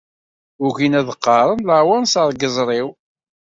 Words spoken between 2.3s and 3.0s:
n yiẓri-w.